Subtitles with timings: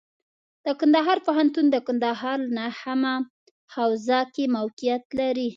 [0.65, 3.15] د کندهار پوهنتون د کندهار ښار نهمه
[3.73, 5.47] حوزه کې موقعیت لري.